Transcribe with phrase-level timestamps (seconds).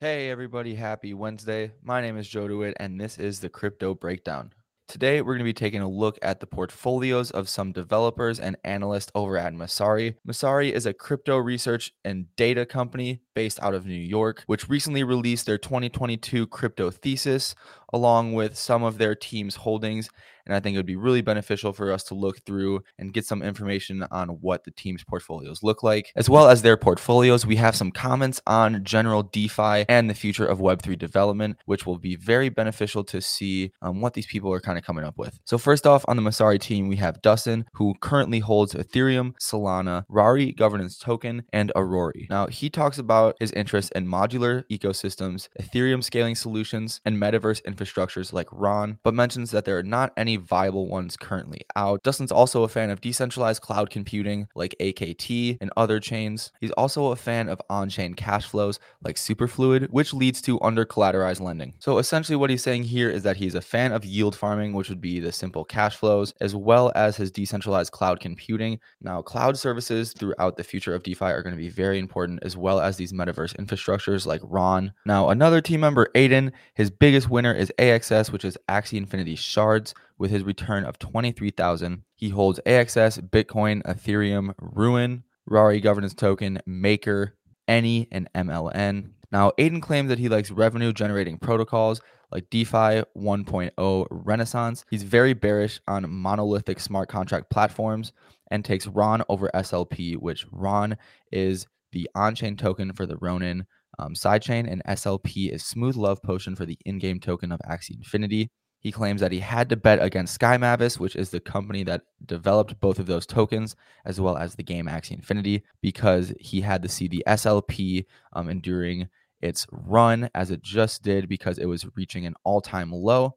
[0.00, 1.72] Hey everybody, happy Wednesday.
[1.82, 4.52] My name is Joe DeWitt and this is the Crypto Breakdown.
[4.86, 8.56] Today we're going to be taking a look at the portfolios of some developers and
[8.62, 10.14] analysts over at Messari.
[10.24, 15.02] Messari is a crypto research and data company based out of New York, which recently
[15.02, 17.56] released their 2022 crypto thesis
[17.92, 20.10] along with some of their team's holdings
[20.48, 23.26] and I think it would be really beneficial for us to look through and get
[23.26, 27.46] some information on what the team's portfolios look like, as well as their portfolios.
[27.46, 31.98] We have some comments on general DeFi and the future of Web3 development, which will
[31.98, 35.38] be very beneficial to see um, what these people are kind of coming up with.
[35.44, 40.04] So, first off, on the Messari team, we have Dustin, who currently holds Ethereum, Solana,
[40.08, 42.28] Rari governance token, and Aurori.
[42.30, 48.32] Now, he talks about his interest in modular ecosystems, Ethereum scaling solutions, and metaverse infrastructures
[48.32, 52.02] like Ron, but mentions that there are not any viable ones currently out.
[52.02, 56.52] Dustin's also a fan of decentralized cloud computing like AKT and other chains.
[56.60, 60.84] He's also a fan of on chain cash flows like Superfluid, which leads to under
[60.84, 61.74] collateralized lending.
[61.78, 64.88] So essentially, what he's saying here is that he's a fan of yield farming, which
[64.88, 68.80] would be the simple cash flows, as well as his decentralized cloud computing.
[69.00, 72.56] Now, cloud services throughout the future of DeFi are going to be very important, as
[72.56, 74.92] well as these metaverse infrastructures like Ron.
[75.04, 79.94] Now, another team member, Aiden, his biggest winner is AXS, which is Axie Infinity Shards
[80.18, 82.02] with his return of 23,000.
[82.16, 89.10] He holds AXS, Bitcoin, Ethereum, Ruin, Rari governance token, Maker, Any, and MLN.
[89.30, 94.84] Now, Aiden claims that he likes revenue generating protocols like DeFi 1.0 Renaissance.
[94.90, 98.12] He's very bearish on monolithic smart contract platforms
[98.50, 100.96] and takes Ron over SLP, which Ron
[101.32, 103.66] is the on chain token for the Ronin
[103.98, 107.96] um, sidechain, and SLP is Smooth Love Potion for the in game token of Axie
[107.96, 108.50] Infinity.
[108.80, 112.02] He claims that he had to bet against Sky Mavis, which is the company that
[112.24, 116.82] developed both of those tokens, as well as the game Axie Infinity, because he had
[116.82, 119.08] to see the SLP um, enduring
[119.40, 123.36] its run as it just did because it was reaching an all time low.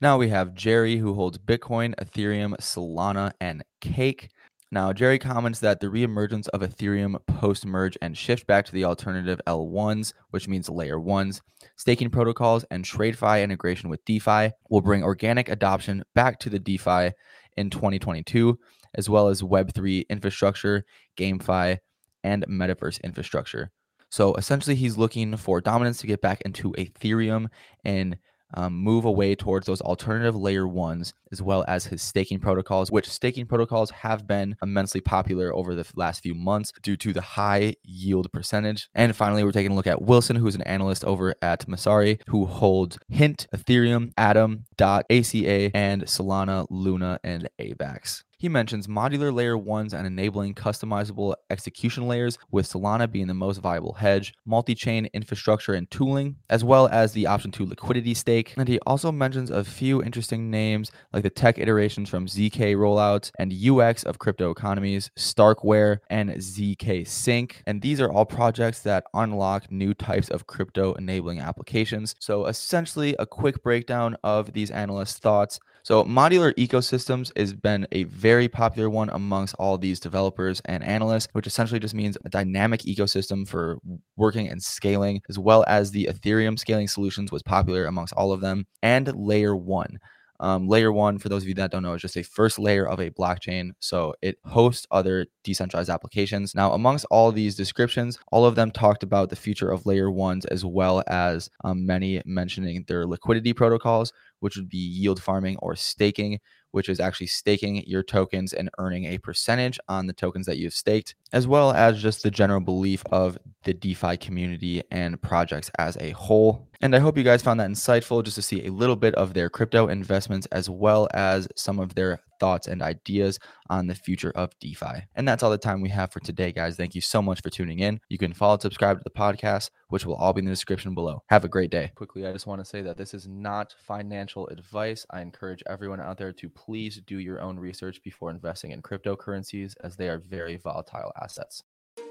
[0.00, 4.30] Now we have Jerry, who holds Bitcoin, Ethereum, Solana, and Cake.
[4.72, 8.84] Now, Jerry comments that the reemergence of Ethereum post merge and shift back to the
[8.84, 11.42] alternative L1s, which means layer ones,
[11.76, 17.10] staking protocols, and TradFi integration with DeFi will bring organic adoption back to the DeFi
[17.56, 18.56] in 2022,
[18.94, 20.84] as well as Web3 infrastructure,
[21.16, 21.78] GameFi,
[22.22, 23.72] and metaverse infrastructure.
[24.08, 27.48] So essentially, he's looking for dominance to get back into Ethereum
[27.84, 28.16] and
[28.54, 33.08] um, move away towards those alternative layer ones, as well as his staking protocols, which
[33.08, 37.74] staking protocols have been immensely popular over the last few months due to the high
[37.82, 38.88] yield percentage.
[38.94, 42.46] And finally, we're taking a look at Wilson, who's an analyst over at Messari, who
[42.46, 48.24] holds Hint, Ethereum, Atom, Dot, ACA, and Solana, Luna, and AVAX.
[48.40, 53.58] He mentions modular layer ones and enabling customizable execution layers, with Solana being the most
[53.58, 58.54] viable hedge, multi chain infrastructure and tooling, as well as the option to liquidity stake.
[58.56, 63.30] And he also mentions a few interesting names like the tech iterations from ZK rollups
[63.38, 67.62] and UX of crypto economies, Starkware, and ZK Sync.
[67.66, 72.14] And these are all projects that unlock new types of crypto enabling applications.
[72.20, 75.60] So, essentially, a quick breakdown of these analysts' thoughts.
[75.90, 81.26] So, modular ecosystems has been a very popular one amongst all these developers and analysts,
[81.32, 83.78] which essentially just means a dynamic ecosystem for
[84.16, 88.40] working and scaling, as well as the Ethereum scaling solutions was popular amongst all of
[88.40, 89.98] them, and layer one.
[90.38, 92.88] Um, layer one, for those of you that don't know, is just a first layer
[92.88, 93.72] of a blockchain.
[93.80, 96.54] So it hosts other decentralized applications.
[96.54, 100.46] Now, amongst all these descriptions, all of them talked about the future of layer ones,
[100.46, 105.76] as well as um, many mentioning their liquidity protocols, which would be yield farming or
[105.76, 106.40] staking,
[106.72, 110.74] which is actually staking your tokens and earning a percentage on the tokens that you've
[110.74, 115.96] staked, as well as just the general belief of the DeFi community and projects as
[115.98, 116.66] a whole.
[116.82, 119.34] And I hope you guys found that insightful just to see a little bit of
[119.34, 123.38] their crypto investments as well as some of their thoughts and ideas
[123.68, 125.04] on the future of DeFi.
[125.14, 126.76] And that's all the time we have for today, guys.
[126.76, 128.00] Thank you so much for tuning in.
[128.08, 130.94] You can follow and subscribe to the podcast, which will all be in the description
[130.94, 131.22] below.
[131.26, 131.92] Have a great day.
[131.94, 135.04] Quickly, I just want to say that this is not financial advice.
[135.10, 139.74] I encourage everyone out there to please do your own research before investing in cryptocurrencies
[139.82, 141.62] as they are very volatile assets.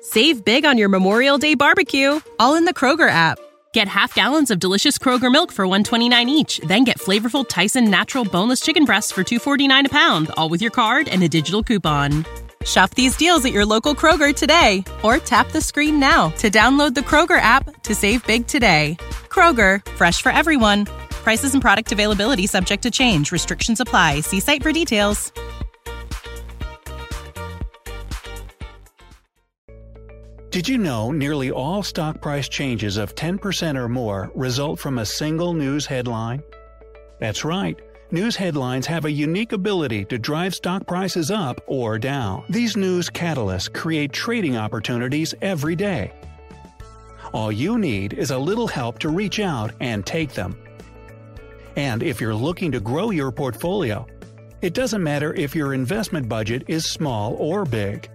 [0.01, 3.37] Save big on your Memorial Day barbecue, all in the Kroger app.
[3.73, 8.25] Get half gallons of delicious Kroger milk for 129 each, then get flavorful Tyson natural
[8.25, 12.25] boneless chicken breasts for 249 a pound, all with your card and a digital coupon.
[12.65, 16.93] Shop these deals at your local Kroger today or tap the screen now to download
[16.93, 18.97] the Kroger app to save big today.
[19.29, 20.87] Kroger, fresh for everyone.
[21.23, 23.31] Prices and product availability subject to change.
[23.31, 24.21] Restrictions apply.
[24.21, 25.31] See site for details.
[30.51, 35.05] Did you know nearly all stock price changes of 10% or more result from a
[35.05, 36.41] single news headline?
[37.19, 37.79] That's right.
[38.09, 42.45] News headlines have a unique ability to drive stock prices up or down.
[42.49, 46.11] These news catalysts create trading opportunities every day.
[47.31, 50.57] All you need is a little help to reach out and take them.
[51.75, 54.05] And if you're looking to grow your portfolio,
[54.61, 58.09] it doesn't matter if your investment budget is small or big.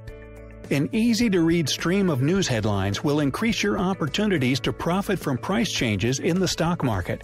[0.70, 5.38] An easy to read stream of news headlines will increase your opportunities to profit from
[5.38, 7.22] price changes in the stock market,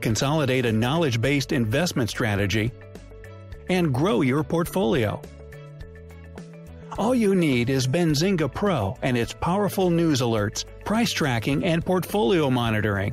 [0.00, 2.70] consolidate a knowledge based investment strategy,
[3.68, 5.20] and grow your portfolio.
[6.98, 12.48] All you need is Benzinga Pro and its powerful news alerts, price tracking, and portfolio
[12.48, 13.12] monitoring